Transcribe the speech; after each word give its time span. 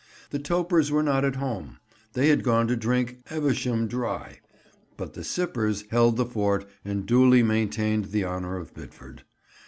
The 0.31 0.39
Topers 0.39 0.89
were 0.89 1.03
not 1.03 1.23
at 1.23 1.35
home; 1.35 1.77
they 2.13 2.29
had 2.29 2.41
gone 2.43 2.67
to 2.69 2.75
drink 2.75 3.19
Evesham 3.29 3.85
dry; 3.85 4.39
but 4.97 5.13
the 5.13 5.23
Sippers 5.23 5.83
held 5.91 6.17
the 6.17 6.25
fort 6.25 6.65
and 6.83 7.05
duly 7.05 7.43
maintained 7.43 8.05
the 8.05 8.25
honour 8.25 8.57
of 8.57 8.73
Bidford. 8.73 9.21